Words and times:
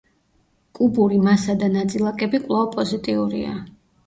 კუბური 0.79 1.19
მასა 1.27 1.55
და 1.65 1.69
ნაწილაკები 1.75 2.41
კვლავ 2.47 2.67
პოზიტიურია. 2.79 3.55